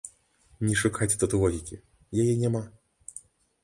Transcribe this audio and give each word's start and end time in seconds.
Не 0.67 0.77
шукайце 0.85 1.15
тут 1.25 1.37
логікі, 1.43 1.81
яе 2.25 2.29
няма. 2.45 2.67